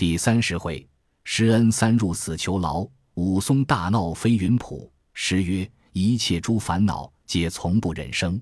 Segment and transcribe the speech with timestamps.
[0.00, 0.88] 第三十回，
[1.24, 4.90] 施恩三入死囚牢，武松大闹飞云浦。
[5.12, 8.40] 诗曰：“一切诸烦恼，皆从不忍生。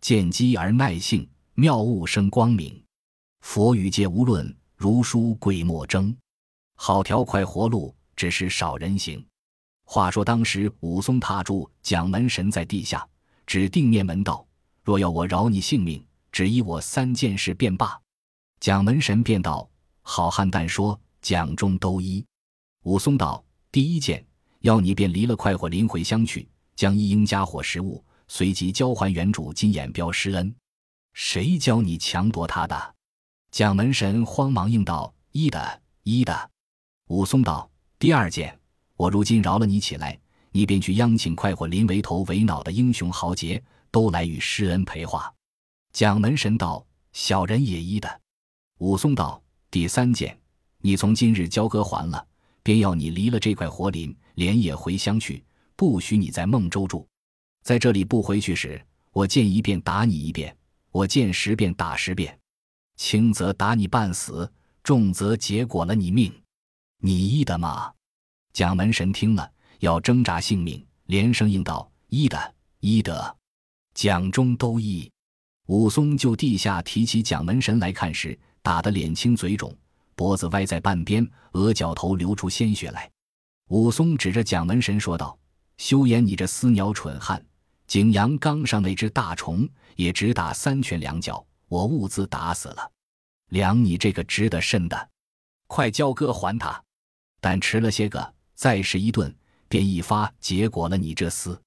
[0.00, 1.24] 见机而耐性，
[1.54, 2.82] 妙物生光明。
[3.42, 6.12] 佛语皆无论，如书贵莫争。
[6.74, 9.24] 好条快活路，只是少人行。”
[9.86, 13.08] 话说当时武松踏住蒋门神在地下，
[13.46, 14.44] 指定面门道
[14.82, 17.96] ：“若要我饶你性命，只依我三件事便罢。”
[18.58, 19.70] 蒋门神便道
[20.10, 22.24] ：“好汉但说，蒋中都依。”
[22.84, 24.24] 武松道：“第一件。”
[24.62, 30.52] 要你便离了快活林回乡去，将一应家伙食物随即交还原主金眼彪施恩。
[31.12, 32.94] 谁教你强夺他的？
[33.52, 36.50] 蒋门神慌忙应道：“一的，一的。”
[37.06, 38.58] 武松道：“第二件，
[38.96, 40.18] 我如今饶了你起来，
[40.50, 45.32] 你便去央请快活林为头为脑的英雄豪杰都来与施恩陪话。”
[45.94, 48.20] 蒋门神道：“小人也一的。”
[48.78, 49.40] 武松道
[49.70, 50.38] ：“第三件，
[50.80, 52.26] 你从今日交割还了，
[52.62, 55.42] 便要你离了这块活林。”连夜回乡去，
[55.74, 57.04] 不许你在孟州住。
[57.64, 60.56] 在这里不回去时，我见一遍打你一遍，
[60.92, 62.38] 我见十遍打十遍，
[62.94, 64.48] 轻则打你半死，
[64.84, 66.32] 重则结果了你命。
[67.00, 67.92] 你依的吗？
[68.52, 73.36] 蒋门神听了，要挣扎性命，连声应道：“依的，依的。”
[73.94, 75.10] 蒋中都依。
[75.66, 78.38] 武松就地下提起蒋门神来看时，
[78.68, 79.74] 打得脸青嘴肿，
[80.14, 83.10] 脖子歪在半边，额角头流出鲜血来。
[83.68, 85.38] 武松指着蒋门神说道
[85.78, 87.42] ：“休言你这厮鸟蠢汉，
[87.86, 89.66] 景阳冈上那只大虫
[89.96, 92.92] 也只打三拳两脚，我兀自打死了。
[93.48, 95.08] 量你这个值得甚的，
[95.66, 96.84] 快交割还他！
[97.40, 99.34] 但迟了些个，再试一顿，
[99.66, 101.58] 便一发结果了你这厮。”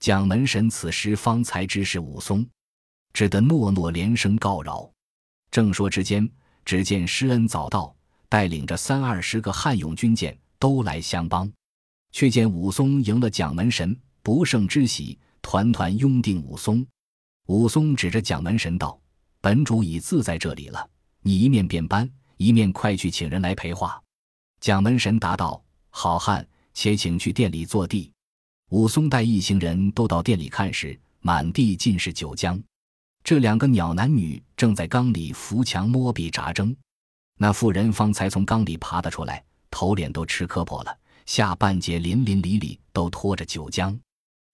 [0.00, 2.48] 蒋门神此时方才知是武松，
[3.12, 4.90] 只得诺诺连声告饶。
[5.50, 6.28] 正说之间，
[6.64, 7.94] 只见施恩早到，
[8.28, 10.38] 带领着三二十个汉勇军舰。
[10.60, 11.48] 都来相帮，
[12.10, 16.84] 却见武松赢了蒋门神，不胜之喜，团团拥定武松。
[17.46, 19.00] 武松指着蒋门神道
[19.40, 20.84] ：“本主已自在这里了，
[21.22, 24.02] 你一面便搬，一面快去请人来陪话。”
[24.60, 28.10] 蒋门神答道：“好汉，且请去店里坐地。”
[28.70, 32.60] 武松带一行人都到店里看时，满地尽是酒浆。
[33.24, 36.74] 这两个鸟男女正在缸里扶墙摸壁扎针，
[37.36, 39.44] 那妇人方才从缸里爬得出来。
[39.70, 43.96] 头脸都吃磕破了，下半截淋淋漓漓都拖着酒浆。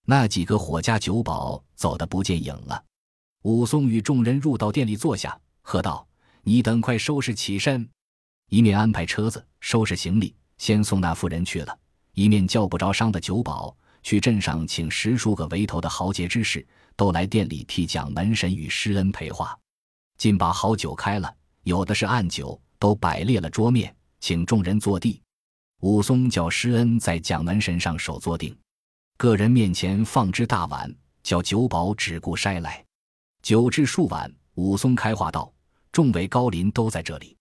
[0.05, 2.83] 那几个伙家酒保走得不见影了。
[3.43, 6.05] 武松与众人入到店里坐下，喝道
[6.43, 7.89] ：“你等快收拾起身！”
[8.51, 11.73] 一面安排车子收拾行李，先送那妇人去了；
[12.13, 13.75] 一面叫不着伤的酒保
[14.05, 16.63] 去镇上请十数个围头的豪杰之士，
[16.95, 19.57] 都来店里替蒋门神与施恩陪话。
[20.19, 23.93] 尽把好酒开了，有的是暗酒，都摆列了桌面。
[24.19, 25.19] 请众人坐地，
[25.81, 28.55] 武松叫施恩在蒋门神上手坐定，
[29.17, 32.85] 个人面前放只大碗，叫酒保只顾筛来。
[33.41, 35.51] 酒至数碗，武松开话道
[35.91, 37.35] ：“众位高邻都在这里。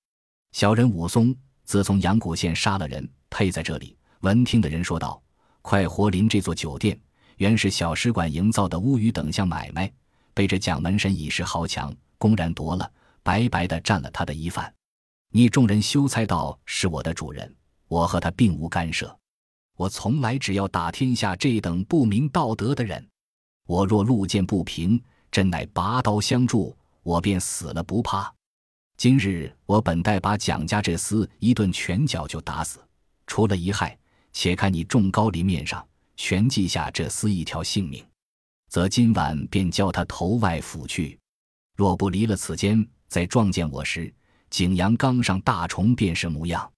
[0.52, 1.36] 小人武松
[1.66, 5.22] 自从阳谷县杀了人，配在这里。”闻听的人说道
[5.64, 6.96] ：“快活林这座酒店
[7.38, 9.90] 原是小使馆营造的乌鱼等项买卖，
[10.34, 12.92] 被这蒋门神以势豪强，公然夺了，
[13.22, 14.72] 白白的占了他的一饭。”
[15.32, 17.50] 你众人休猜到是我的主人，
[17.88, 19.18] 我和他并无干涉。
[19.74, 23.02] 我从来只要打天下这等不明道德的人。
[23.66, 25.02] 我若路见不平，
[25.32, 28.30] 真乃拔刀相助，我便死了不怕。
[28.98, 32.80] 今日我本待把蒋家这厮一顿拳脚就打死，
[33.26, 33.98] 除了遗害，
[34.34, 35.86] 且看你众高林面上
[36.16, 38.04] 全记下这厮一条性命，
[38.68, 41.18] 则今晚便叫他头外府去。
[41.76, 44.12] 若不离了此间，再撞见我时。
[44.50, 46.70] 景阳冈上大虫便是模样，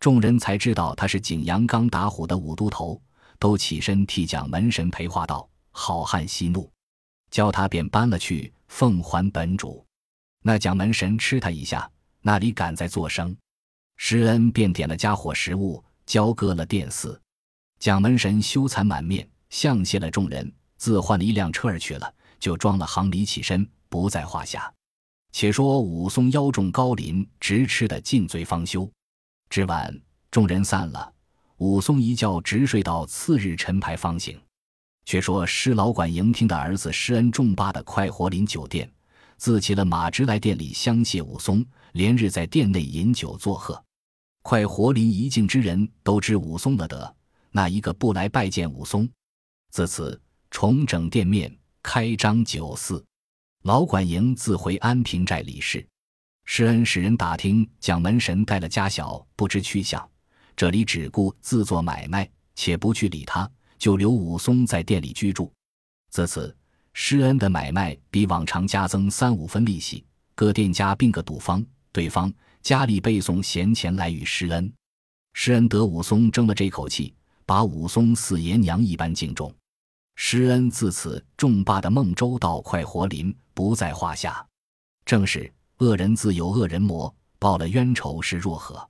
[0.00, 3.00] 众人才知道他是景阳冈打虎的五都头，
[3.38, 6.68] 都起身替蒋门神陪话道：“好汉息怒，
[7.30, 9.86] 叫他便搬了去，奉还本主。”
[10.42, 11.88] 那蒋门神吃他一下，
[12.22, 13.36] 那里敢再作声？
[13.96, 17.20] 施恩便点了家伙食物，交割了殿寺。
[17.78, 24.72] 蒋门神羞惭满面，向谢了众人，自换了一辆车儿去了，就装了行李起身，不在话下。
[25.32, 28.88] 且说武松邀众高邻，直吃的尽醉方休。
[29.48, 29.98] 至晚，
[30.30, 31.12] 众人散了，
[31.56, 34.40] 武松一觉直睡到次日晨牌方醒。
[35.04, 38.88] 却说施老管迎听的儿子施恩重八的快活林酒店，
[39.36, 43.82] 自骑了马直来店里相谢武松，连日在店内饮酒作贺。
[44.42, 47.16] 快活林一境之人都知武松了得，
[47.52, 49.08] 那一个不来拜见武松？
[49.70, 53.02] 自此重整店面，开张酒肆。
[53.62, 55.86] 老管营自回安平寨理事。
[56.44, 60.06] 施恩使人打听蒋门神带了家小，不知去向。
[60.56, 63.48] 这里只顾自做买卖，且不去理他，
[63.78, 65.50] 就留武松在店里居住。
[66.10, 66.54] 自此，
[66.92, 70.04] 施恩的买卖比往常加增三五分利息，
[70.34, 72.30] 各店家并个赌方，对方
[72.62, 74.72] 家里背送闲钱来与施恩。
[75.34, 77.14] 施恩得武松争了这口气，
[77.44, 79.52] 把武松似爷娘一般敬重。
[80.14, 84.46] 施恩自此重霸的孟州到快活林不在话下。
[85.04, 88.88] 正是恶人自有恶人磨，报了冤仇是若何？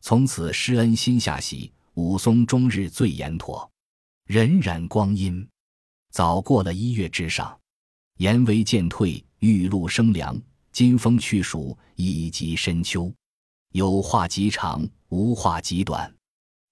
[0.00, 3.68] 从此施恩心下喜，武松终日最严妥。
[4.26, 5.48] 荏苒光阴，
[6.10, 7.58] 早过了一月之上。
[8.18, 10.40] 言为渐退，玉露生凉，
[10.76, 13.10] 金风去暑，已及深秋。
[13.72, 16.14] 有话极长，无话极短。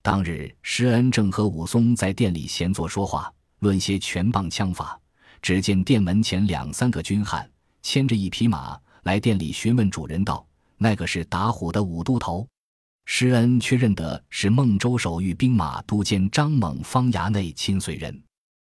[0.03, 5.01] 当日施恩正和武松在店里闲坐说话，论些拳棒枪法。
[5.41, 10.47] 只见店门前两三个军汉牵着一匹马来店里询问主人道
[10.77, 12.47] ：“那个是打虎的武都头。”
[13.09, 18.23] 施恩却认得是孟州守御兵马都监张猛方衙内亲随人。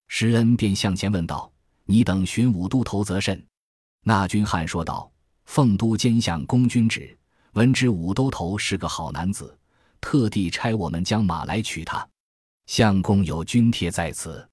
[0.07, 1.53] 施恩便向前问道
[1.85, 3.47] ：“你等寻武都头则甚？”
[4.05, 5.11] 那军汉说道
[5.49, 7.17] ：“奉都监相公君旨。”
[7.55, 9.59] 闻知武都头是个好男子，
[10.01, 12.07] 特地差我们将马来取他。
[12.67, 14.47] 相公有军帖在此。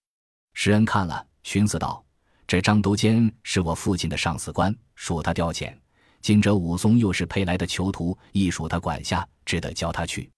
[0.54, 2.04] 施恩看了，寻思道
[2.48, 5.78] ：“这张都监是我父亲的上司官，属他调遣。
[6.22, 10.32] 今者武松又是配来的囚徒，亦属他管辖，只得交他去。”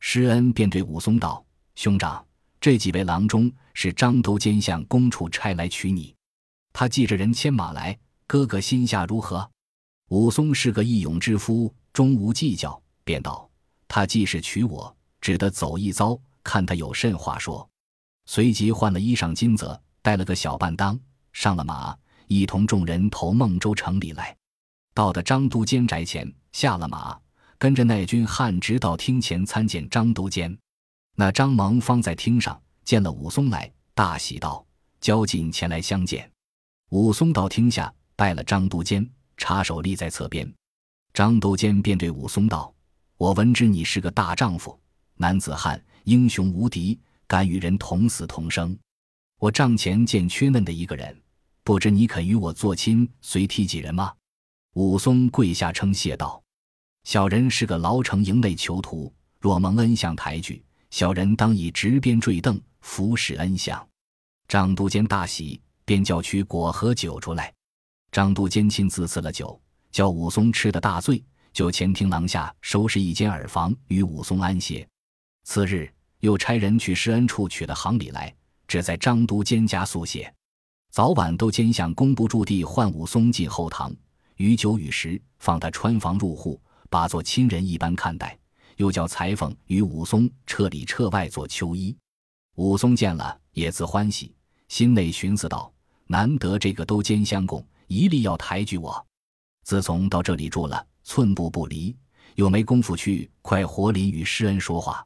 [0.00, 1.44] 施恩便对武松道
[1.74, 2.24] ：“兄长，
[2.60, 6.14] 这几位郎中是张都监相公处差来取你，
[6.72, 9.50] 他记着人牵马来，哥哥心下如何？”
[10.08, 11.74] 武松是个义勇之夫。
[11.92, 13.48] 终无计较，便道
[13.88, 17.66] ：“他既是娶我，只得走一遭，看他有甚话说。”
[18.28, 21.00] 随即换了衣裳金泽，带了个小伴当，
[21.32, 24.36] 上了马，一同众人投孟州城里来。
[24.92, 27.18] 到的张都监宅前，下了马，
[27.56, 30.54] 跟着那军汉直到厅前参见张都监。
[31.14, 34.62] 那张蒙方在厅上见了武松来，大喜道
[35.00, 36.30] ：“交进前来相见。”
[36.92, 40.50] 武松到厅下拜了张都监，插手立在侧边。
[41.12, 42.72] 张都监便对武松道
[43.16, 44.78] ：“我闻知你是个大丈夫，
[45.14, 48.78] 男子汉，英雄无敌，敢与人同死同生。
[49.38, 51.18] 我帐前见缺嫩的一个人，
[51.62, 54.12] 不知你肯与我做亲，随提几人吗？”
[54.74, 56.42] 武松跪下称谢道
[57.04, 59.10] ：“小人是个牢城营内囚徒，
[59.40, 63.88] 若蒙恩相抬举，小人当以执鞭坠镫，服侍恩相。”
[64.48, 67.52] 张都监大喜，便叫取果和酒出来。
[68.10, 69.60] 张都监亲自赐了酒。
[69.92, 71.24] 叫武松吃的大醉，
[71.54, 74.86] 就前厅廊下收拾一间耳房与武松安歇。
[75.44, 78.34] 次日又差人去施恩处取了行李来，
[78.68, 80.30] 只在张都监家宿歇。
[80.90, 83.90] 早晚都监向工部驻地唤武松进后堂，
[84.36, 86.60] 与酒与食，放他穿房入户，
[86.90, 88.38] 把做亲人一般看待。
[88.76, 91.96] 又叫裁缝与武松彻里彻外做秋衣。
[92.56, 94.34] 武松见了也自欢喜，
[94.68, 95.72] 心内寻思道：
[96.06, 99.06] 难得这个都监相公一力要抬举我。
[99.64, 101.96] 自从到这里住了，寸步不离，
[102.36, 105.04] 又没工夫去快活林与施恩说话。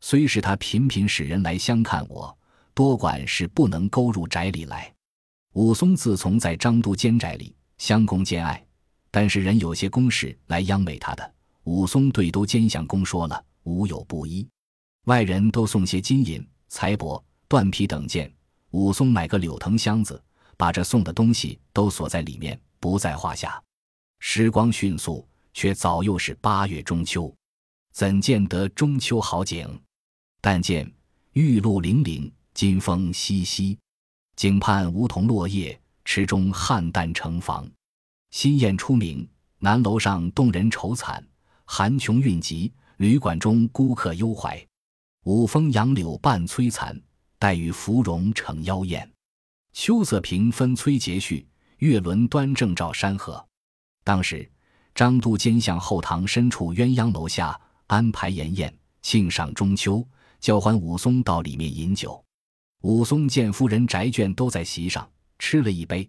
[0.00, 2.36] 虽是他频频使人来相看我，
[2.74, 4.92] 多管是不能勾入宅里来。
[5.52, 8.64] 武松自从在张都监宅里相公兼爱，
[9.10, 11.34] 但是人有些公事来央美他的，
[11.64, 14.48] 武松对都监相公说了，无有不依。
[15.04, 18.32] 外人都送些金银财帛、缎皮等件，
[18.70, 20.20] 武松买个柳藤箱子，
[20.62, 23.60] 把这送的东西都锁在里面，不在话下。
[24.20, 27.34] 时光迅速，却早又是八月中秋，
[27.92, 29.68] 怎见得中秋好景？
[30.40, 30.88] 但见
[31.32, 33.76] 玉露粼粼，金风淅淅，
[34.36, 37.68] 井畔梧桐落叶，池中菡萏成房。
[38.30, 39.28] 新燕出鸣，
[39.58, 41.26] 南楼上动人愁惨，
[41.64, 44.64] 寒琼韵急，旅馆中孤客忧怀。
[45.24, 46.96] 五峰杨柳伴摧残，
[47.40, 49.11] 黛玉芙蓉成妖艳。
[49.72, 51.46] 秋色平分催节序，
[51.78, 53.44] 月轮端正照山河。
[54.04, 54.48] 当时，
[54.94, 60.06] 张都监向后堂深处鸳鸯楼下安排筵宴，庆上中秋，
[60.40, 62.22] 叫唤武松到里面饮酒。
[62.82, 66.08] 武松见夫人宅眷都在席上，吃了一杯，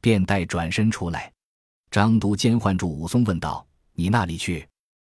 [0.00, 1.32] 便带转身出来。
[1.90, 4.66] 张都监唤住武松，问道：“你那里去？”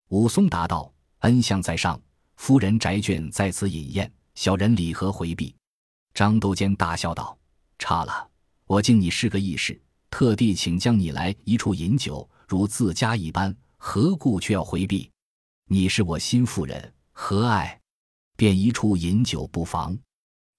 [0.09, 2.01] 武松答道：“恩相在上，
[2.37, 5.55] 夫人宅眷在此饮宴，小人礼何回避？”
[6.15, 7.36] 张都监大笑道
[7.79, 8.29] ：“差了，
[8.67, 15.11] 我敬你是个义士。”特地请将你来一处饮酒，如自家一般，何故却要回避？
[15.69, 17.79] 你是我心腹人，何爱？
[18.37, 19.99] 便一处饮酒不妨。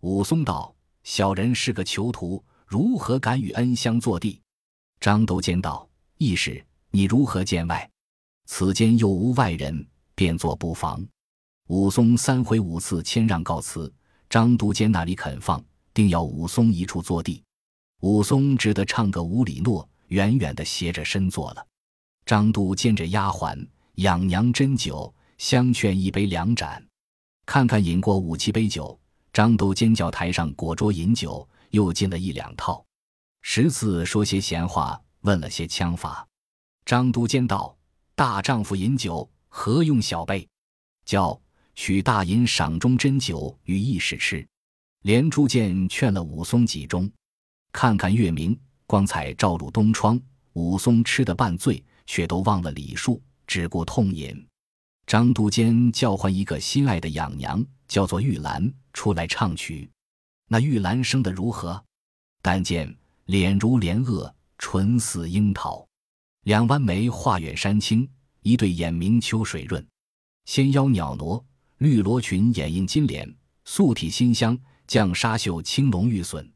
[0.01, 4.39] 武松道：“小人是个囚徒，如何敢与恩相坐地？”
[4.99, 7.89] 张都监道：“义士，你如何见外？
[8.45, 11.03] 此间又无外人，便作不妨。
[11.67, 13.91] 武松三回五次谦让告辞，
[14.29, 15.63] 张都监那里肯放，
[15.97, 17.43] 定要武松一处坐地。
[18.01, 21.67] 武松只得唱个无里诺，远远的斜着身坐了。
[22.23, 26.85] 张都监着丫鬟养娘斟酒，相劝一杯两盏。
[27.47, 28.99] 看看饮过五七杯酒，
[29.33, 32.85] 张都监叫台上果桌饮酒，又进了一两套。
[33.41, 36.27] 十次说些闲话，问了些枪法。
[36.85, 37.75] 张都监道
[38.13, 40.47] ：“大丈夫饮酒，何用小杯？
[41.05, 41.41] 叫。”
[41.79, 44.47] 取大银赏中斟酒与义士吃，
[45.07, 47.09] 连珠剑劝了武松几盅。
[47.71, 50.19] 看看月明光彩照入东窗，
[50.51, 54.45] 武松吃得半醉，却都忘了礼数，只顾痛饮。
[55.05, 59.89] 张都监叫唤一个心爱的养娘，叫做玉兰，出来唱曲。
[60.49, 61.81] 那玉兰生得如何？
[62.41, 62.93] 但见
[63.27, 65.87] 脸如莲萼，唇似樱桃，
[66.43, 68.05] 两弯眉画远山青，
[68.41, 69.87] 一对眼明秋水润，
[70.43, 71.41] 纤腰袅娜。
[71.77, 73.33] 绿罗裙掩映金莲，
[73.63, 76.49] 素体馨香，绛纱绣青龙玉笋，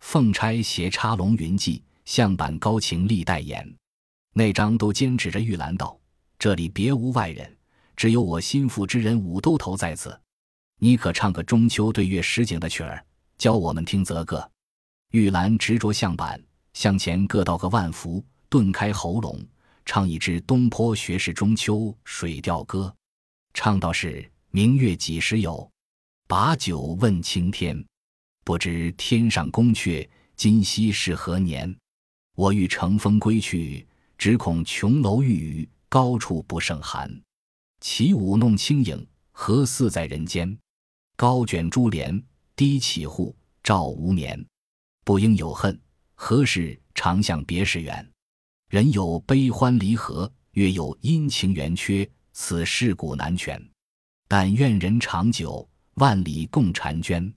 [0.00, 3.70] 凤钗斜插龙云髻，象板高擎历代言。
[4.32, 5.98] 那张都坚指着玉兰道
[6.38, 7.54] ：“这里别无外人，
[7.94, 10.18] 只有我心腹之人武都头在此。
[10.78, 13.04] 你可唱个中秋对月实景的曲儿，
[13.36, 14.50] 教我们听则个。”
[15.12, 16.42] 玉兰执着象板，
[16.72, 19.38] 向前各道个万福，顿开喉咙，
[19.84, 22.94] 唱一支东坡学士中秋水调歌，
[23.52, 24.30] 唱到是。
[24.50, 25.70] 明月几时有？
[26.28, 27.84] 把酒问青天。
[28.44, 31.76] 不知天上宫阙，今夕是何年？
[32.34, 33.86] 我欲乘风归去，
[34.18, 37.08] 只恐琼楼玉宇，高处不胜寒。
[37.80, 40.58] 起舞弄清影，何似在人间？
[41.16, 42.20] 高卷珠帘，
[42.56, 44.44] 低绮户，照无眠。
[45.04, 45.80] 不应有恨，
[46.16, 48.04] 何事长向别时圆？
[48.68, 53.64] 人有悲欢离合，月有阴晴圆缺，此事古难全。
[54.26, 57.32] 但愿人长久，万里共婵娟。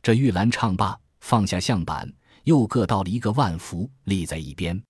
[0.00, 2.08] 这玉兰唱罢，放下象板，
[2.44, 4.80] 又各倒了一个万福，立在一边。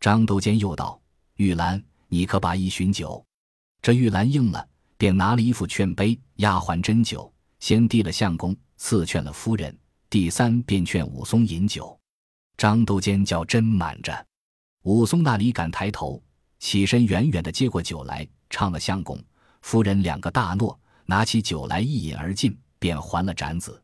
[0.00, 0.98] 张都监又道
[1.36, 3.22] ：“玉兰，你可把一巡酒。”
[3.82, 4.66] 这玉兰应了，
[4.96, 7.30] 便拿了一副劝杯，丫鬟斟酒，
[7.60, 9.76] 先递了相公，次劝了夫人，
[10.08, 11.98] 第三便劝武松饮酒。
[12.56, 14.26] 张都监叫斟满着，
[14.84, 16.22] 武松那里敢抬头，
[16.60, 19.22] 起身远远的接过酒来，唱了相公、
[19.60, 20.80] 夫人两个大诺。
[21.06, 23.80] 拿起酒来一饮而尽，便还了盏子。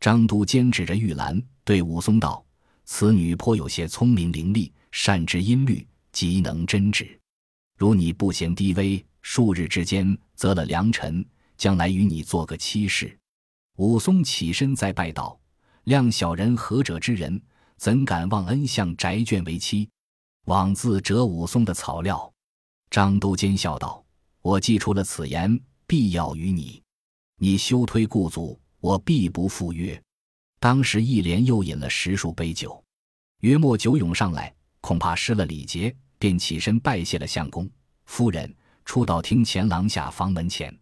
[0.00, 2.44] 张都监指着玉兰对武松道
[2.84, 7.18] ：“此女颇有些聪明伶俐，善知音律，极能针指。
[7.78, 11.24] 如你不嫌低微，数日之间择了良辰，
[11.56, 13.16] 将来与你做个妻室。”
[13.78, 15.38] 武松起身再拜道
[15.86, 17.40] ：“谅小人何者之人，
[17.76, 19.88] 怎敢忘恩向宅眷为妻？
[20.46, 22.32] 枉自折武松的草料。”
[22.90, 24.04] 张都监笑道
[24.42, 26.82] ：“我既出了此言。”必要与你，
[27.38, 30.00] 你休推故祖，我必不赴约。
[30.58, 32.82] 当时一连又饮了十数杯酒，
[33.40, 37.68] 约莫酒涌上来，恐怕失了礼节，便起身拜谢了相公
[38.04, 40.72] 夫人，出到厅前廊下房门前，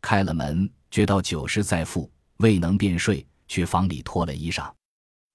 [0.00, 4.72] 开了门，觉到酒食在腹，未能便睡，去房里脱了衣裳，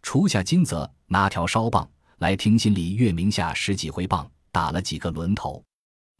[0.01, 1.89] 除下金泽，拿条烧棒
[2.19, 5.63] 来厅心里月明下十几回棒，打了几个轮头，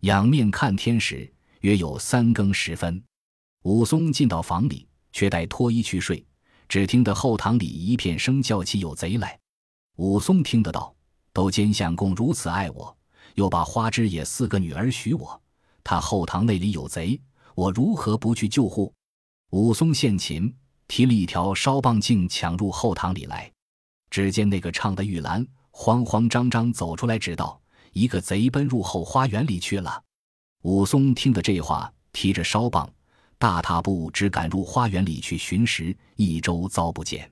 [0.01, 1.31] 仰面看天时。
[1.61, 3.03] 约有三更时分，
[3.63, 6.25] 武松进到房里，却待脱衣去睡。
[6.67, 9.37] 只听得后堂里一片声叫起有贼来。
[9.97, 10.95] 武松听得到，
[11.33, 12.97] 都监相公如此爱我，
[13.35, 15.39] 又把花枝也四个女儿许我，
[15.83, 17.19] 他后堂内里有贼，
[17.55, 18.93] 我如何不去救护？
[19.51, 20.55] 武松献琴，
[20.87, 23.51] 提了一条烧棒镜，抢入后堂里来。
[24.09, 27.61] 只见那个唱的玉兰慌慌张张走出来，指道
[27.93, 30.01] ：“一个贼奔入后花园里去了。”
[30.61, 32.87] 武松听得这话，提着烧棒，
[33.39, 37.31] 大踏步只赶入花园里去寻食，一周遭不见，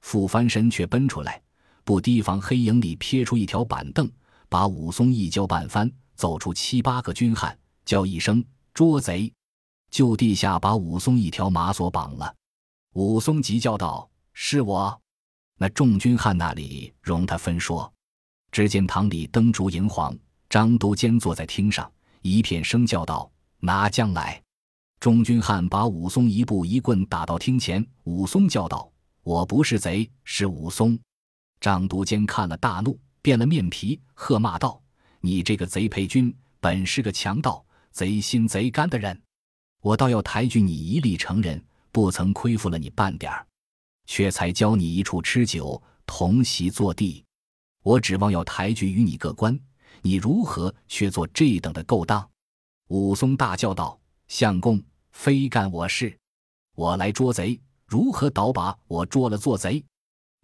[0.00, 1.40] 复翻身却奔出来，
[1.84, 4.10] 不提防黑影里撇出一条板凳，
[4.48, 9.30] 把武松一跤绊翻，走出七八个军汉，叫一声捉贼，
[9.90, 12.34] 就地下把武松一条马索绑了。
[12.94, 14.98] 武松急叫道：“是我！”
[15.58, 17.92] 那众军汉那里容他分说。
[18.50, 20.14] 只见堂里灯烛荧黄，
[20.48, 21.90] 张都监坐在厅上。
[22.22, 24.40] 一片声叫道：“拿将来！”
[24.98, 27.84] 众军汉把武松一步一棍打到厅前。
[28.04, 28.90] 武松叫道
[29.22, 30.98] ：“我不是贼，是武松。”
[31.60, 34.80] 张督监看了大怒，变了面皮，喝骂道
[35.20, 39.20] ：“你这个贼配军，本是个强盗，贼心贼肝的人，
[39.80, 41.60] 我倒要抬举你一力成人，
[41.90, 43.44] 不曾亏负了你半点儿，
[44.06, 47.24] 却才教你一处吃酒，同席坐地。
[47.82, 49.58] 我指望要抬举与你个官。”
[50.02, 52.28] 你如何却做这等的勾当？”
[52.88, 54.82] 武松大叫道：“相公，
[55.12, 56.14] 非干我事，
[56.74, 59.82] 我来捉贼，如何倒把我捉了做贼？”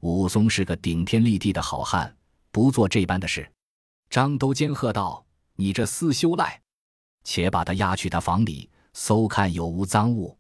[0.01, 2.17] 武松是个顶天立地的好汉，
[2.51, 3.51] 不做这般的事。
[4.09, 6.59] 张都监喝道：“你这厮休赖，
[7.25, 10.39] 且把他押去他房里，搜看有无赃物。”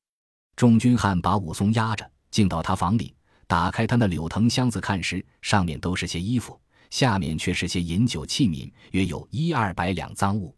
[0.57, 3.15] 众军汉把武松押着，进到他房里，
[3.47, 6.59] 打开他那柳藤箱子看时，上面都是些衣服，
[6.91, 10.55] 下面却是些饮酒器皿，约有一二百两赃物。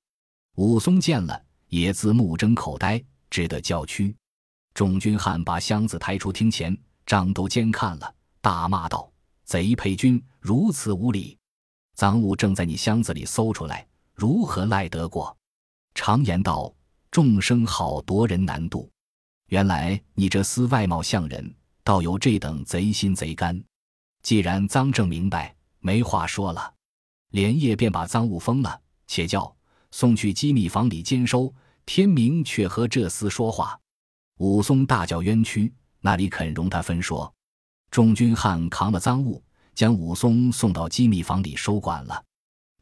[0.56, 4.14] 武松见了，也自目睁口呆，只得叫屈。
[4.75, 8.14] 众军汉把箱子抬出厅前，张都监看了。
[8.40, 9.10] 大骂道
[9.44, 11.37] ：“贼配军如此无礼！
[11.94, 15.37] 赃物正在你箱子里搜出来，如何赖得过？
[15.94, 16.72] 常言道，
[17.10, 18.90] 众生好夺人难度。
[19.49, 23.62] 原来你这厮外貌像人，倒有这等贼心贼肝。
[24.22, 26.75] 既然赃证明白，没话说了，
[27.30, 29.54] 连夜便把赃物封了，且叫
[29.90, 31.52] 送去机密房里监收。
[31.87, 33.78] 天明却和这厮说话。”
[34.38, 37.32] 武松大叫冤屈，那里肯容他分说？
[37.90, 39.42] 众军汉扛了赃物，
[39.75, 42.22] 将武松送到机密房里收管了。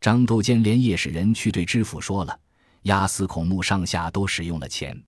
[0.01, 2.39] 张都监连夜使人去对知府说了，
[2.83, 5.03] 押司孔目上下都使用了钱。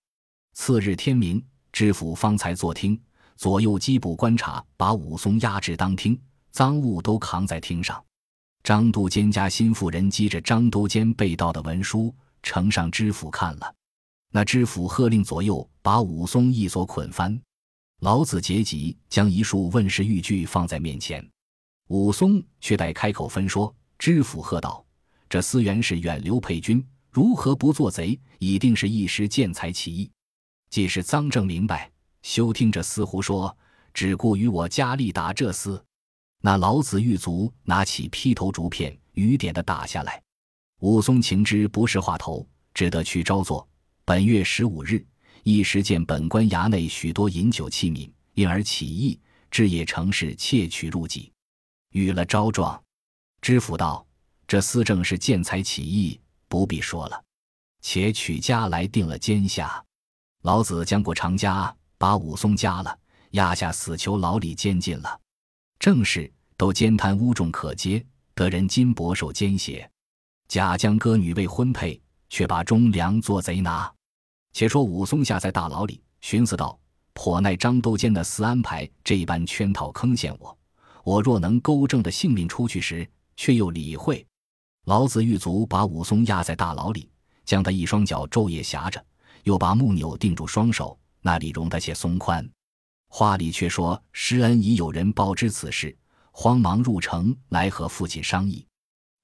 [0.55, 3.01] 次日天明，知府方才坐听，
[3.37, 6.19] 左右缉捕观察，把武松押至当厅，
[6.53, 8.03] 赃物都扛在厅上。
[8.63, 13.75] 张都监家心腹人接着张都监被盗的文书，呈上知府看了。
[14.33, 17.41] 那知府喝令左右把武松一所捆翻。
[18.01, 21.27] 老子结疾，将一束问世玉具放在面前，
[21.89, 23.75] 武松却待开口分说。
[23.99, 24.83] 知府喝道
[25.29, 28.19] ：“这司原是远流配军，如何不做贼？
[28.39, 30.11] 一定是一时见财起意。
[30.71, 31.91] 既是赃证明白，
[32.23, 33.55] 休听这厮胡说，
[33.93, 35.83] 只顾与我加力打这厮。”
[36.41, 40.23] 那老子狱卒拿起劈头竹片，雨点的打下来。
[40.81, 43.69] 武松情知不是话头，只得去招坐。
[44.05, 45.05] 本月十五日。
[45.43, 49.19] 一时见本官衙内许多饮酒器皿，因而起意，
[49.51, 51.33] 至夜城市窃取入己，
[51.93, 52.79] 予了招状。
[53.41, 54.07] 知府道
[54.47, 57.25] ：“这司正是见财起意，不必说了，
[57.81, 59.83] 且取家来定了监下。
[60.43, 62.99] 老子将过长家，把武松夹了，
[63.31, 65.19] 压下死囚牢里监禁了。
[65.81, 69.91] 正是都奸贪污重可接，得人金帛受奸邪。
[70.47, 73.91] 假将歌女未婚配，却把忠良做贼拿。”
[74.53, 76.79] 且说武松下在大牢里，寻思道
[77.15, 80.57] ：“颇耐张都监的私安排这般圈套坑陷我，
[81.03, 84.27] 我若能勾正的性命出去时，却又理会。”
[84.85, 87.09] 老子狱卒把武松压在大牢里，
[87.47, 89.03] 将他一双脚昼夜挟着，
[89.45, 92.47] 又把木钮定住双手，那里容他些松宽。
[93.13, 95.95] 话里却说施恩已有人报知此事，
[96.31, 98.65] 慌忙入城来和父亲商议。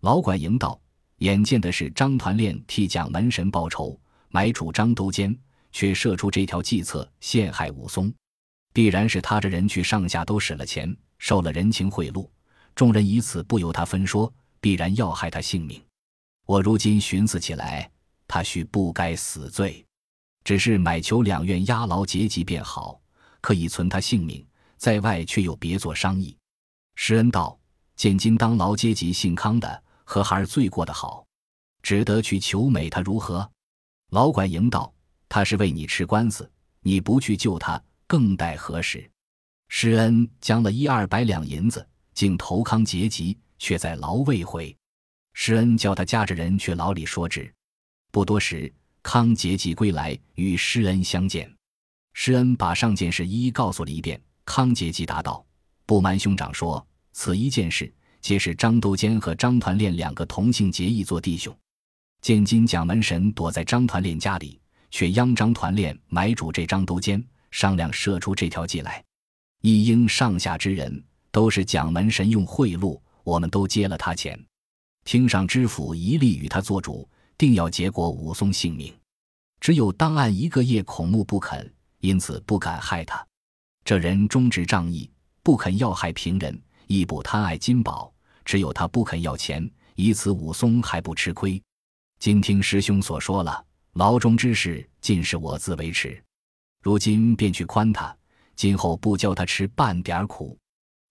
[0.02, 0.78] 老管营道
[1.18, 5.34] ：“眼见的是张团练替蒋门神报仇。”买主张都监
[5.72, 8.12] 却设出这条计策陷害武松，
[8.74, 12.28] 必然是他这人去上下都使了钱，受了人情贿赂。
[12.74, 15.80] 众人以此不由他分说，必然要害他性命。
[16.44, 17.90] 我如今寻思起来，
[18.28, 19.86] 他须不该死罪，
[20.44, 23.00] 只是买求两院押牢结疾便好，
[23.40, 24.46] 可以存他性命。
[24.78, 26.36] 在外却又别做商议。
[26.96, 27.58] 施恩道：
[27.96, 31.26] 见今当牢阶级姓康的和孩儿罪过得好，
[31.82, 33.50] 只得去求美他如何？
[34.10, 34.92] 老管营道
[35.30, 36.48] ：“他是为你吃官司，
[36.80, 39.10] 你不去救他，更待何时？”
[39.68, 44.76] 施恩将了一二百两银子，竟投康结集，却在牢未回。
[45.32, 47.50] 施恩叫他夹着人去牢里说之。
[48.12, 48.70] 不多时，
[49.02, 51.55] 康结集归来，与施恩相见。
[52.18, 54.18] 施恩把上件事一一告诉了一遍。
[54.46, 55.44] 康结疾答道
[55.84, 61.54] ：“不瞒兄长说，此一件事，皆是张都监和张团练两个同姓结义做弟兄。”
[62.22, 64.58] 见今蒋门神躲在张团练家里，
[64.90, 69.04] 却央张团练买主这张都监，商量设出这条计来。
[69.60, 74.42] 一应上下之人都是蒋门神用贿赂，我们都接了他钱。
[75.04, 78.90] 厅上知府一力与他做主，定要结果武松性命。
[79.60, 83.26] 只有当案一个叶孔目不肯，因此不敢害他。
[83.84, 85.10] 这人忠直仗义，
[85.42, 88.12] 不肯要害平人，亦不贪爱金宝，
[88.44, 91.62] 只有他不肯要钱，以此武松还不吃亏。
[92.18, 96.22] 今听师兄所说了，牢中之事尽是我自维持，
[96.82, 98.16] 如今便去宽他，
[98.54, 100.56] 今后不教他吃半点苦。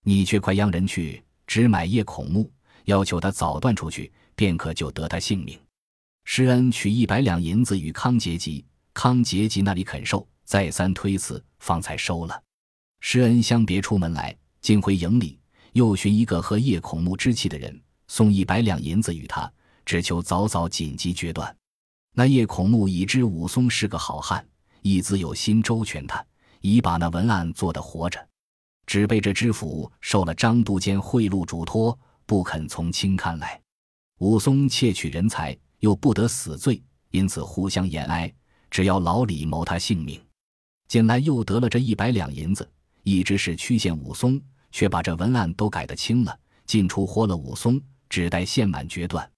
[0.04, 2.52] 你却快央人去，只买叶孔目，
[2.86, 5.60] 要求他早断出去，便可救得他性命。
[6.26, 12.42] 施恩取一百两银子与康杰吉，康杰吉那里肯受，再三推辞，方才收了。
[13.02, 15.38] 施恩相别出门来，进回营里，
[15.74, 19.52] 又寻一个和叶孔目之气的人，送一百两银子与他。
[19.86, 21.56] 只求早早紧急决断。
[22.14, 24.44] 那叶孔目已知武松是个好汉，
[24.82, 26.26] 亦自有心周全他，
[26.62, 28.28] 已把那文案做得活着，
[28.88, 33.62] 只被这知府受了张督监贿赂嘱托，不肯从轻看来。
[34.18, 36.82] 武松窃取人才，又不得死罪，
[37.12, 38.34] 因此互相言哀，
[38.72, 40.20] 只要老李谋他性命。
[40.88, 42.70] 近来又得了这一百两银子，
[43.04, 49.30] 一直是曲线武松，却把这文案都改得轻了，进出豁了武松，只待县满决断。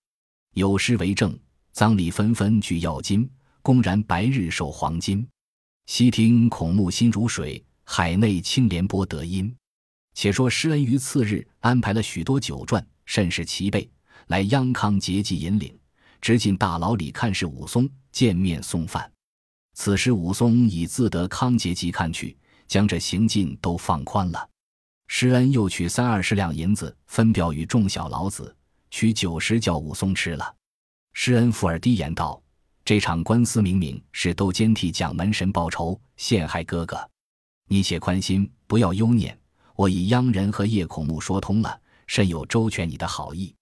[0.54, 1.38] 有诗为证。
[1.74, 3.30] 赃礼纷纷聚要金，
[3.62, 5.28] 公然白日受黄金。
[5.86, 9.56] 悉听孔目心如水，海内青莲波得音。
[10.16, 13.88] 且说施恩于次日安排了许多酒馔，甚是齐备，
[14.26, 15.78] 来央康节济引领，
[16.20, 19.12] 直进大牢里看视武松，见面送饭。
[19.80, 22.36] 此时武松已自得康节集看去，
[22.68, 24.50] 将这行进都放宽了。
[25.06, 28.54] 施恩又取三二十两银子，分表与众小老子，
[28.90, 30.56] 取酒食叫武松吃了。
[31.14, 32.42] 施恩附耳低言道
[32.84, 36.98] ：“这场官司明明是窦监替蒋门神报仇，陷害哥哥。
[37.70, 39.40] 你且宽心，不要忧念。
[39.76, 43.54] 我以央人和叶孔目说通了，甚有周全你的好意。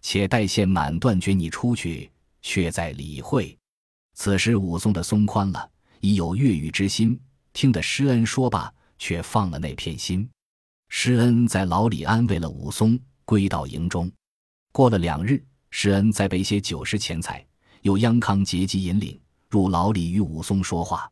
[0.00, 2.08] 且待县满断绝你出去，
[2.40, 3.58] 却在理会。”
[4.16, 7.20] 此时武松的松宽了，已有越狱之心。
[7.52, 10.28] 听得施恩说罢，却放了那片心。
[10.88, 14.10] 施恩在牢里安慰了武松，归到营中。
[14.72, 15.40] 过了两日。
[15.70, 17.44] 施恩再备些酒食钱财，
[17.82, 21.10] 又央康节集引领入牢里与武松说话，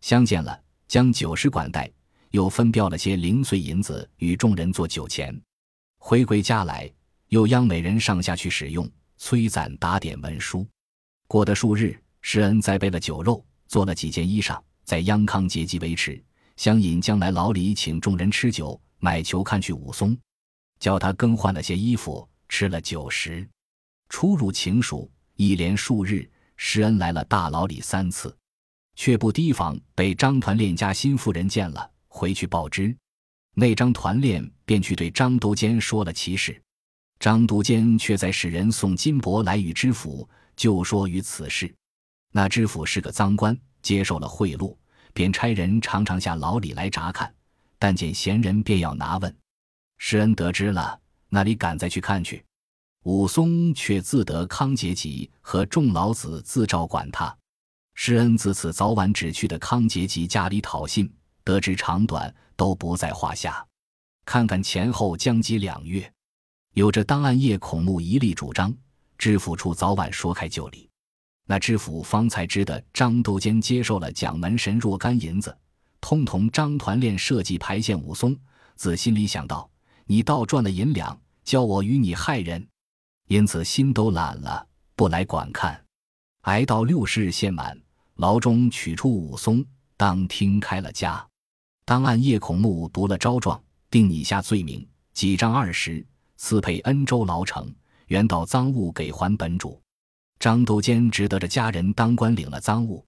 [0.00, 1.90] 相见了，将酒食管待，
[2.30, 5.38] 又分标了些零碎银子与众人做酒钱。
[5.98, 6.90] 回归家来，
[7.26, 10.66] 又央每人上下去使用，催攒打点文书。
[11.26, 16.22] 过得数日，施恩再备了酒肉，做了几件衣裳，在央康节集维持，
[16.56, 20.16] 相引将来牢里请众人吃酒，买球看去武松，
[20.80, 23.48] 叫他更换了些衣服，吃了酒食。
[24.08, 28.34] 出入情蜀，一连数日，施恩来了大牢里三次，
[28.96, 32.96] 却不提防被张团练家新妇人见了，回去报知。
[33.54, 36.60] 那张团练便去对张督监说了其事，
[37.18, 41.74] 张督监却在使人送金帛来与知府就说于此事。
[42.30, 44.76] 那知府是个赃官，接受了贿赂，
[45.12, 47.34] 便差人常常下牢里来查看，
[47.78, 49.34] 但见闲人便要拿问。
[49.96, 52.44] 施恩得知了，那里敢再去看去？
[53.04, 57.34] 武松却自得康节集和众老子自照管他，
[57.94, 61.10] 施恩自此早晚只去的康节集家里讨信，
[61.42, 63.66] 得知长短都不在话下。
[64.26, 66.12] 看看前后将及两月，
[66.74, 68.76] 有着当案叶孔目一力主张，
[69.16, 70.87] 知府处早晚说开就理。
[71.50, 75.56] 那知府方才知得张督监接受了蒋门神若干银子，
[75.98, 78.36] 通同张团练设计排陷武松，
[78.76, 79.68] 自心里想到：
[80.04, 82.68] 你倒赚了银两，教我与你害人。
[83.28, 85.82] 因此心都懒了，不来管看。
[86.42, 87.80] 挨到六十日限满，
[88.16, 89.64] 牢中取出武松，
[89.96, 91.26] 当厅开了家。
[91.86, 93.58] 当按叶孔目读了招状，
[93.90, 96.06] 定以下罪名，几章二十，
[96.36, 97.74] 赐配恩州牢城，
[98.08, 99.80] 原道赃物给还本主。
[100.38, 103.04] 张都监只得着家人当官领了赃物，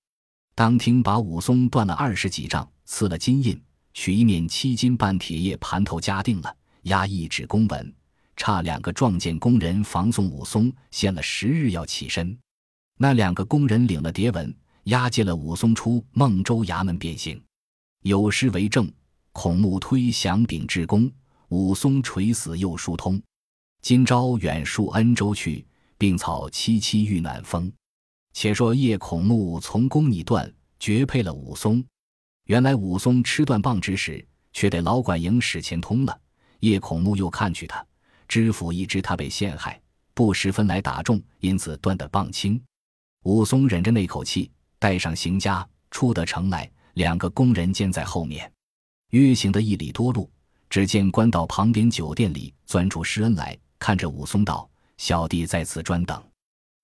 [0.54, 3.60] 当庭把武松断了二十几丈，赐了金印，
[3.94, 7.94] 取一面七金半铁叶盘头夹定了，押一纸公文。
[8.36, 12.36] 差两个撞见工人防送武松，限了十日要起身。
[12.96, 14.52] 那两个工人领了牒文，
[14.84, 17.40] 押解了武松出孟州衙门变刑。
[18.02, 18.90] 有诗为证：
[19.32, 21.10] 孔目推降秉至公，
[21.50, 23.20] 武松垂死又疏通。
[23.82, 25.64] 今朝远戍恩州去，
[26.00, 27.70] 病草萋萋遇暖风。
[28.32, 31.84] 且说叶孔目从公拟断，绝配了武松。
[32.46, 36.20] 原来武松吃断棒之时，却得老管营使钱通了。
[36.60, 37.86] 叶孔目又看去他。
[38.26, 39.78] 知府一知他被陷害，
[40.14, 42.58] 不十分来打中，因此断得棒轻。
[43.24, 48.50] 武松忍着那口气，带上行家出得城来，两个工人监在后面。
[49.10, 50.30] 约行的一里多路，
[50.70, 54.69] 只见官道旁边酒店里钻出施恩来，看着武松道
[55.00, 56.22] ：“小弟在此专等。”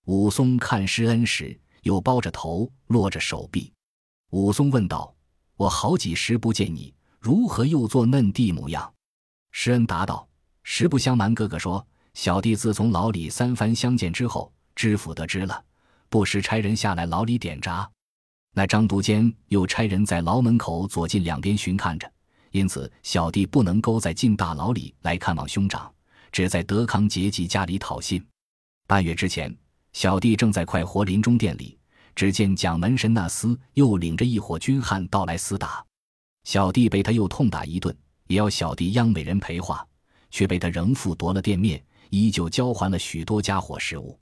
[0.09, 3.71] 武松看施恩时，又包着头，落着手臂。
[4.31, 5.15] 武松问道
[5.57, 8.91] ：“我好几时不见你，如何又做嫩弟模样？”
[9.53, 10.27] 施恩答道。
[10.63, 15.63] 实不相瞒，哥哥说，小弟自从牢里三番相见之后，知府得知了，
[16.09, 17.89] 不时差人下来牢里点闸。
[18.53, 22.11] 那张督监又差人在牢门口左近两边巡看着，
[22.51, 25.93] 因此小弟不能够在进大牢里来看望兄长，
[26.37, 28.23] 只在德康节集家里讨信。
[28.87, 29.57] 半月之前，
[29.95, 31.79] 小弟正在快活林中店里，
[32.15, 35.83] 只见蒋门神那厮又领着一伙军汉到来厮打，
[36.45, 37.97] 小弟被他又痛打一顿，
[38.27, 39.83] 也要小弟央美人赔话。
[40.31, 44.21] 却被他仍复夺了店面，依旧交还了许多家伙食物。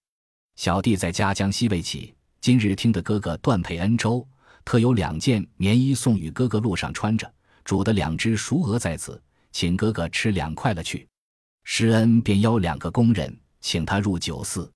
[0.54, 4.24] 小弟在家江西未起，今日听得哥哥断配恩州，
[4.64, 7.28] 特有两件棉衣送与哥哥路上穿着，
[7.64, 11.08] 煮的两只熟鹅在此，请哥哥吃两块了去。
[11.64, 14.70] 施恩便邀两个工人，请他入酒肆。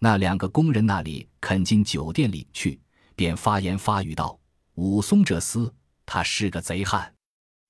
[0.00, 2.78] 那两个工人那里肯进酒店里去，
[3.14, 4.38] 便发言发语道
[4.74, 5.72] ：“武松这厮，
[6.04, 7.10] 他是个贼汉，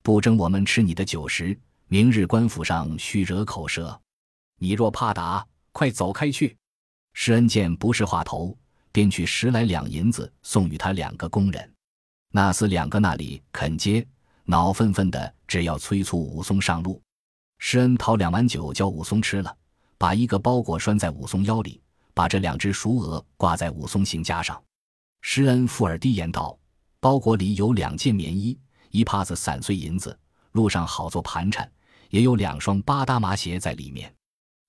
[0.02, 4.00] 不争我们吃你的酒食，明日官府上须惹口舌。
[4.58, 6.56] 你若怕打，快走开去。”
[7.12, 8.56] 施恩见不是话头，
[8.90, 11.72] 便取十来两银子送与他两个工人。
[12.32, 14.04] 那厮两个那里肯接，
[14.44, 17.00] 恼愤愤的，只要催促武松上路。
[17.58, 19.56] 施恩掏两碗酒叫武松吃了，
[19.98, 21.80] 把一个包裹拴在武松腰里。
[22.16, 24.62] 把这两只熟鹅挂在武松行枷上，
[25.22, 26.56] 施恩附耳低言道
[27.00, 28.56] ：“包裹里有两件棉衣，
[28.90, 30.16] 一帕子散碎银子，
[30.52, 31.66] 路上好做盘缠；
[32.10, 34.14] 也有两双八搭麻鞋在里面，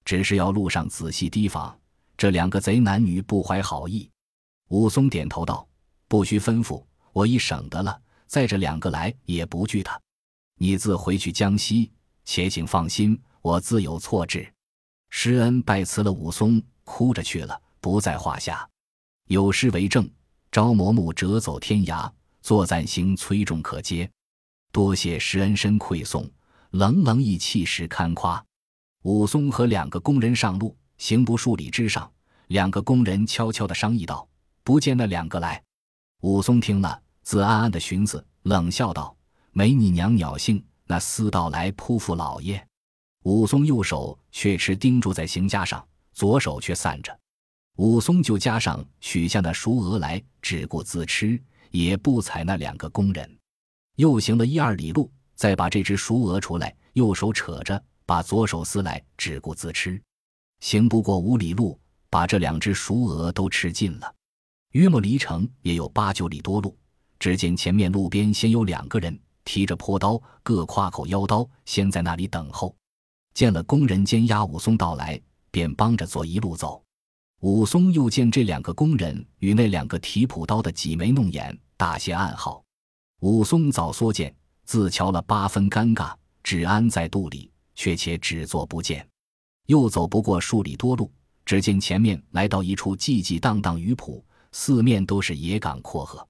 [0.04, 1.80] 只是要路上仔细提防，
[2.18, 4.10] 这两个贼男女不怀好意。”
[4.70, 5.68] 武松点头道
[6.10, 8.02] ：“不需吩咐，我已省得了。
[8.26, 10.02] 再这两个来也不惧他。
[10.58, 11.92] 你自回去江西，
[12.26, 14.52] 且请放心，我自有措置。”
[15.10, 16.62] 施恩拜辞了武松。
[16.88, 18.70] 哭着去了，不在话下。
[19.28, 20.08] 有诗为证
[20.54, 22.08] ：“朝磨木折走天涯，
[22.44, 24.08] 坐暂行崔众可接。
[24.72, 26.30] 多谢施恩深馈送，
[26.70, 28.46] 冷冷意气时堪夸。”
[29.02, 32.08] 武松和两个工人上路，行不数里之上，
[32.50, 34.30] 两个工人悄悄地商议道
[34.64, 35.60] ：“不见那两个来。”
[36.22, 39.18] 武松听了，自暗暗的寻思，冷笑道
[39.54, 42.66] ：“没你娘鸟性，那厮道来扑负老爷。”
[43.24, 45.86] 武松右手却持钉住在行枷上。
[46.14, 47.14] 左手却散着，
[47.76, 51.38] 武松就加上取下那熟鹅来，只顾自吃，
[51.72, 53.38] 也不睬那两个工人。
[53.98, 60.02] 又行了一二里路，再把这只熟鹅出来，右手扯着，把左手撕来，只顾自吃。
[60.62, 61.78] 行不过五里路，
[62.10, 64.16] 把这两只熟鹅都吃尽了。
[64.72, 66.78] 约莫离城也有八九里多路，
[67.20, 72.76] 只见前面路边先有两个人提着坡刀，各挎口腰刀，先在那里等候。
[73.34, 75.18] 见了工人监押武松到来。
[75.56, 76.84] 便帮着做一路走，
[77.40, 82.62] 武松又见这两个工人与那两个提朴刀的挤眉弄眼，大些暗号。
[83.22, 89.08] 武松早缩剑，自瞧了八分尴尬，只安在肚里，却且只做不见。
[89.68, 91.10] 又走不过数里多路，
[91.46, 96.28] 只见前面来到一处寂寂荡荡鱼浦，四面都是野港阔河。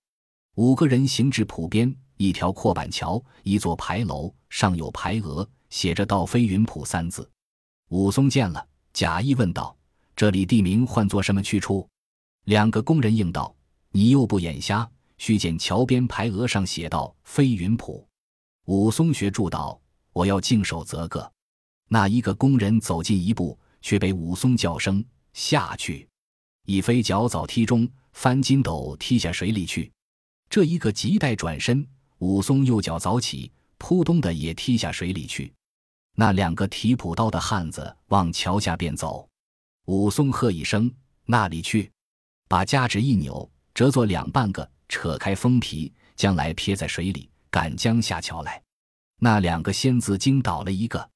[0.53, 7.29] 五个人行至浦边，一条阔板桥，一座牌楼，上有牌额，写着“到飞云浦”三字。
[7.89, 8.65] 武松见了。
[8.93, 9.75] 假意问道
[10.15, 11.85] ：“这里地名唤作什么去处？”
[12.45, 13.53] 两个工人应道
[13.91, 18.07] ：“你又不眼瞎，须见桥边牌额上写道‘飞云浦’。”
[18.67, 19.77] 武松学住道
[20.13, 21.29] ：“我要静守则个。”
[21.89, 26.07] 那一个工人走近一步，却被武松叫声下去，
[26.65, 29.91] 一飞脚早踢中，翻筋斗踢下水里去。
[30.49, 31.85] 这一个急待转身，
[32.19, 35.53] 武松右脚早起，扑通的也踢下水里去。
[36.15, 39.27] 那两个提朴刀的汉子往桥下便走，
[39.85, 40.89] 武松喝一声
[41.25, 41.91] ：“那里去！”
[42.47, 48.61] 把夹纸一扭，折作两半个，扯开封皮，将来撇在水里，赶将下桥来。
[49.19, 51.09] 那两个仙子惊倒了一个，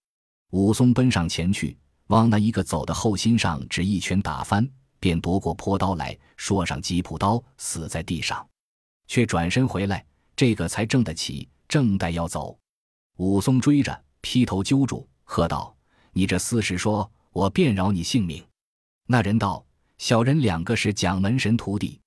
[0.52, 8.46] 武松奔上前去，往那一个走的后心上只一拳打翻，便夺过坡刀来，说上几朴刀，死在地上，
[9.08, 10.06] 却转身回来，
[10.40, 12.58] 这个才正得起，正待要走，
[13.18, 14.04] 武松追着。
[14.22, 15.76] 劈头揪住，喝道
[16.16, 18.42] ：“你这厮实说，我便饶你性命。”
[19.06, 19.66] 那人道
[20.00, 22.00] ：“小人两个是蒋门神徒弟，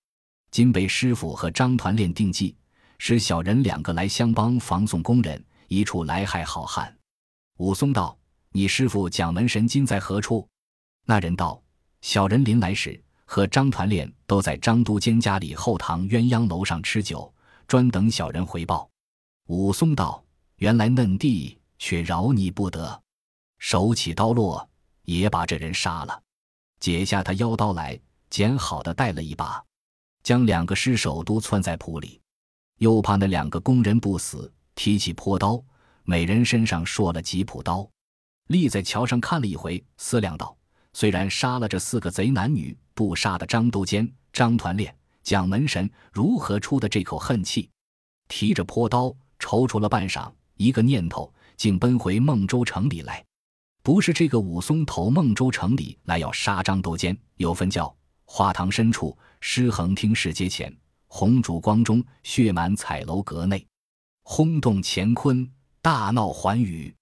[0.50, 2.56] 今被师傅和张团练定计，
[2.96, 6.90] 使小人两个来相帮防送工人，一处来害好汉。”
[7.60, 8.16] 武松道
[8.52, 10.48] ：“你师傅蒋门神今在何处？”
[11.04, 11.62] 那人道
[12.00, 17.30] ：“小人临来时和张团练都在张都监家里后堂鸳鸯楼上吃酒，
[17.72, 18.86] 专等小人回报。”
[19.48, 20.22] 武松道
[20.60, 23.02] ：“原来嫩弟。”却饶你不得，
[23.58, 24.70] 手起刀落，
[25.02, 26.22] 也把这人杀了，
[26.78, 27.98] 解下他腰刀来，
[28.30, 29.60] 捡好的带了一把，
[30.22, 32.20] 将两个尸首都窜在铺里，
[32.78, 35.60] 又怕那两个工人不死，提起坡刀，
[36.04, 37.90] 每人身上搠了几朴刀，
[38.46, 40.56] 立在桥上看了一回，思量道：
[40.92, 47.68] 虽然杀了这四个贼男女，不杀的张都监、张团练、蒋门神，如何出的这口恨气？
[48.28, 51.32] 提着坡刀，踌躇了半晌，一个念头。
[51.54, 53.24] 竟奔回孟州城里来，
[53.84, 60.74] 不是这个武松投孟州城里来要杀张都监，有分教花堂深处，诗横听市街前，
[61.06, 63.64] 红烛光中，血满彩楼阁内，
[64.24, 65.48] 轰动乾坤，
[65.80, 66.92] 大闹寰宇。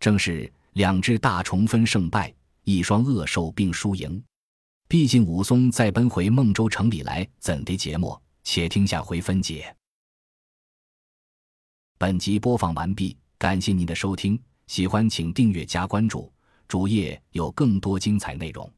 [0.00, 2.32] 正是两只大虫分胜败，
[2.64, 4.22] 一双恶兽并输赢。
[4.90, 8.18] 毕竟武松再奔回孟州城里来，怎的节末？
[8.42, 9.76] 且听下回分解。
[11.98, 16.32] 本集播放完毕，感谢您的收听，喜欢请订阅加关注，
[16.66, 18.72] 主页有更多精彩内容。